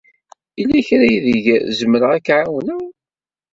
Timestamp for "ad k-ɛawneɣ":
2.17-2.81